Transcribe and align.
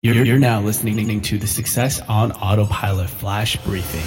You're, 0.00 0.24
you're 0.24 0.38
now 0.38 0.60
listening 0.60 1.20
to 1.22 1.38
the 1.38 1.48
Success 1.48 2.00
on 2.02 2.30
Autopilot 2.30 3.10
Flash 3.10 3.56
Briefing. 3.64 4.00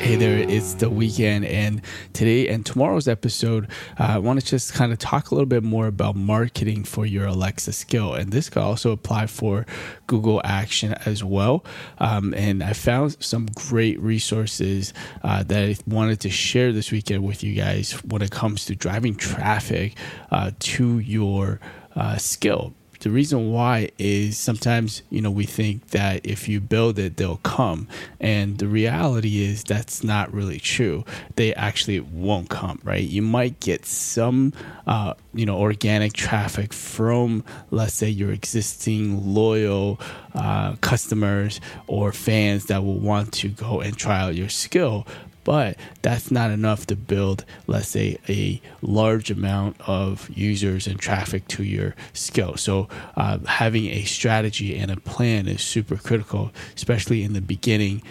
Hey 0.00 0.16
there, 0.16 0.38
it's 0.38 0.74
the 0.74 0.90
weekend, 0.90 1.44
and 1.44 1.80
today 2.12 2.48
and 2.48 2.66
tomorrow's 2.66 3.06
episode, 3.06 3.68
uh, 4.00 4.14
I 4.14 4.18
want 4.18 4.40
to 4.40 4.46
just 4.46 4.74
kind 4.74 4.90
of 4.90 4.98
talk 4.98 5.30
a 5.30 5.34
little 5.36 5.46
bit 5.46 5.62
more 5.62 5.86
about 5.86 6.16
marketing 6.16 6.82
for 6.82 7.06
your 7.06 7.26
Alexa 7.26 7.72
skill. 7.72 8.14
And 8.14 8.32
this 8.32 8.50
could 8.50 8.62
also 8.62 8.90
apply 8.90 9.28
for 9.28 9.64
Google 10.08 10.40
Action 10.42 10.92
as 11.06 11.22
well. 11.22 11.64
Um, 11.98 12.34
and 12.34 12.64
I 12.64 12.72
found 12.72 13.16
some 13.22 13.46
great 13.54 14.00
resources 14.00 14.92
uh, 15.22 15.44
that 15.44 15.68
I 15.68 15.76
wanted 15.86 16.18
to 16.22 16.30
share 16.30 16.72
this 16.72 16.90
weekend 16.90 17.22
with 17.22 17.44
you 17.44 17.54
guys 17.54 17.92
when 18.04 18.22
it 18.22 18.32
comes 18.32 18.64
to 18.64 18.74
driving 18.74 19.14
traffic 19.14 19.96
uh, 20.32 20.50
to 20.58 20.98
your 20.98 21.60
uh, 21.96 22.16
skill. 22.16 22.72
The 23.04 23.10
reason 23.10 23.52
why 23.52 23.90
is 23.98 24.38
sometimes, 24.38 25.02
you 25.10 25.20
know, 25.20 25.30
we 25.30 25.44
think 25.44 25.88
that 25.88 26.24
if 26.24 26.48
you 26.48 26.58
build 26.58 26.98
it, 26.98 27.18
they'll 27.18 27.36
come. 27.42 27.86
And 28.18 28.56
the 28.56 28.66
reality 28.66 29.44
is 29.44 29.62
that's 29.62 30.02
not 30.02 30.32
really 30.32 30.58
true. 30.58 31.04
They 31.36 31.52
actually 31.52 32.00
won't 32.00 32.48
come, 32.48 32.80
right? 32.82 33.04
You 33.04 33.20
might 33.20 33.60
get 33.60 33.84
some, 33.84 34.54
uh, 34.86 35.12
you 35.34 35.44
know, 35.44 35.58
organic 35.58 36.14
traffic 36.14 36.72
from, 36.72 37.44
let's 37.70 37.92
say, 37.92 38.08
your 38.08 38.32
existing 38.32 39.34
loyal 39.34 40.00
uh, 40.34 40.76
customers 40.76 41.60
or 41.86 42.10
fans 42.10 42.64
that 42.66 42.82
will 42.82 43.00
want 43.00 43.34
to 43.34 43.50
go 43.50 43.80
and 43.80 43.94
try 43.98 44.18
out 44.18 44.34
your 44.34 44.48
skill 44.48 45.06
but 45.44 45.76
that's 46.02 46.30
not 46.30 46.50
enough 46.50 46.86
to 46.86 46.96
build, 46.96 47.44
let's 47.66 47.88
say, 47.88 48.18
a 48.28 48.60
large 48.82 49.30
amount 49.30 49.76
of 49.86 50.28
users 50.30 50.86
and 50.86 50.98
traffic 50.98 51.46
to 51.48 51.62
your 51.62 51.94
skill. 52.12 52.56
So, 52.56 52.88
uh, 53.16 53.38
having 53.46 53.86
a 53.86 54.04
strategy 54.04 54.76
and 54.76 54.90
a 54.90 54.96
plan 54.96 55.46
is 55.46 55.62
super 55.62 55.96
critical, 55.96 56.50
especially 56.74 57.22
in 57.22 57.34
the 57.34 57.40
beginning 57.40 58.02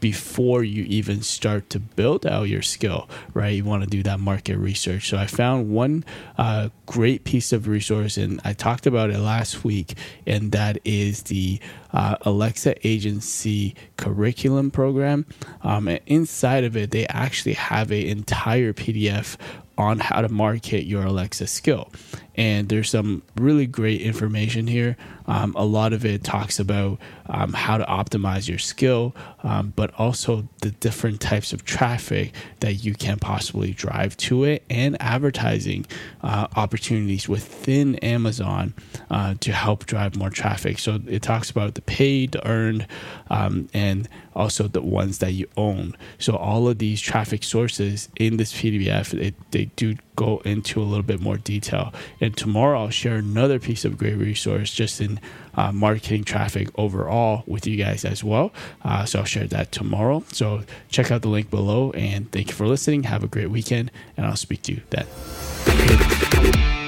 before 0.00 0.62
you 0.62 0.84
even 0.84 1.22
start 1.22 1.68
to 1.70 1.80
build 1.80 2.24
out 2.24 2.44
your 2.44 2.62
skill, 2.62 3.08
right? 3.34 3.48
You 3.56 3.64
want 3.64 3.82
to 3.82 3.90
do 3.90 4.02
that 4.04 4.20
market 4.20 4.56
research. 4.56 5.08
So, 5.08 5.16
I 5.16 5.26
found 5.26 5.70
one 5.70 6.04
uh, 6.38 6.68
great 6.86 7.24
piece 7.24 7.52
of 7.52 7.66
resource, 7.66 8.16
and 8.16 8.40
I 8.44 8.52
talked 8.52 8.86
about 8.86 9.10
it 9.10 9.18
last 9.18 9.64
week, 9.64 9.94
and 10.26 10.52
that 10.52 10.78
is 10.84 11.22
the 11.24 11.58
uh, 11.92 12.16
Alexa 12.22 12.86
Agency 12.86 13.74
Curriculum 13.96 14.70
Program. 14.70 15.26
Um, 15.62 15.88
and 15.88 16.00
inside 16.06 16.64
of 16.64 16.76
it, 16.76 16.81
they 16.86 17.06
actually 17.06 17.54
have 17.54 17.90
an 17.90 18.02
entire 18.02 18.72
PDF 18.72 19.36
on 19.78 19.98
how 19.98 20.20
to 20.20 20.28
market 20.28 20.84
your 20.84 21.04
Alexa 21.04 21.46
skill. 21.46 21.90
And 22.36 22.68
there's 22.68 22.90
some 22.90 23.22
really 23.36 23.66
great 23.66 24.00
information 24.00 24.66
here. 24.66 24.96
Um, 25.26 25.54
a 25.56 25.64
lot 25.64 25.92
of 25.92 26.04
it 26.04 26.24
talks 26.24 26.58
about 26.58 26.98
um, 27.26 27.52
how 27.52 27.78
to 27.78 27.84
optimize 27.84 28.48
your 28.48 28.58
skill, 28.58 29.14
um, 29.42 29.72
but 29.76 29.92
also 29.98 30.48
the 30.60 30.70
different 30.70 31.20
types 31.20 31.52
of 31.52 31.64
traffic 31.64 32.34
that 32.60 32.84
you 32.84 32.94
can 32.94 33.18
possibly 33.18 33.72
drive 33.72 34.16
to 34.16 34.44
it 34.44 34.64
and 34.68 35.00
advertising 35.00 35.86
uh, 36.22 36.48
opportunities 36.56 37.28
within 37.28 37.96
Amazon 37.96 38.74
uh, 39.10 39.34
to 39.40 39.52
help 39.52 39.86
drive 39.86 40.16
more 40.16 40.30
traffic. 40.30 40.78
So 40.78 41.00
it 41.06 41.22
talks 41.22 41.50
about 41.50 41.74
the 41.74 41.82
paid, 41.82 42.32
the 42.32 42.46
earned, 42.46 42.86
um, 43.30 43.68
and 43.72 44.08
also 44.34 44.68
the 44.68 44.82
ones 44.82 45.18
that 45.18 45.32
you 45.32 45.46
own. 45.56 45.96
So 46.18 46.36
all 46.36 46.68
of 46.68 46.78
these 46.78 47.00
traffic 47.00 47.44
sources 47.44 48.08
in 48.16 48.36
this 48.36 48.52
PDF, 48.52 49.18
it, 49.18 49.34
they 49.50 49.66
do 49.76 49.96
go 50.16 50.38
into 50.44 50.80
a 50.80 50.84
little 50.84 51.02
bit 51.02 51.20
more 51.20 51.36
detail. 51.36 51.92
And 52.22 52.36
tomorrow 52.36 52.84
I'll 52.84 52.90
share 52.90 53.16
another 53.16 53.58
piece 53.58 53.84
of 53.84 53.98
great 53.98 54.14
resource 54.14 54.72
just 54.72 55.00
in 55.00 55.18
uh, 55.54 55.72
marketing 55.72 56.22
traffic 56.22 56.68
overall 56.76 57.42
with 57.48 57.66
you 57.66 57.76
guys 57.76 58.04
as 58.04 58.22
well. 58.22 58.52
Uh, 58.82 59.04
so 59.04 59.18
I'll 59.18 59.24
share 59.24 59.48
that 59.48 59.72
tomorrow. 59.72 60.22
So 60.32 60.62
check 60.88 61.10
out 61.10 61.22
the 61.22 61.28
link 61.28 61.50
below 61.50 61.90
and 61.90 62.30
thank 62.30 62.48
you 62.48 62.54
for 62.54 62.68
listening. 62.68 63.02
Have 63.02 63.24
a 63.24 63.28
great 63.28 63.50
weekend 63.50 63.90
and 64.16 64.24
I'll 64.24 64.36
speak 64.36 64.62
to 64.62 64.72
you 64.72 64.82
then. 64.90 66.78